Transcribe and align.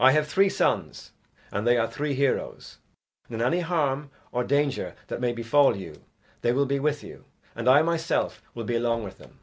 "I 0.00 0.10
have 0.10 0.26
three 0.26 0.48
sons, 0.48 1.12
and 1.52 1.64
they 1.64 1.78
are 1.78 1.86
three 1.86 2.14
heroes, 2.14 2.78
and 3.28 3.36
in 3.40 3.46
any 3.46 3.60
harm 3.60 4.10
or 4.32 4.42
danger 4.42 4.96
that 5.06 5.20
may 5.20 5.32
befall 5.32 5.76
you, 5.76 6.02
they 6.40 6.50
will 6.50 6.66
be 6.66 6.80
with 6.80 7.04
you, 7.04 7.26
and 7.54 7.68
I 7.68 7.82
myself 7.82 8.42
will 8.54 8.64
be 8.64 8.74
along 8.74 9.04
with 9.04 9.18
them." 9.18 9.38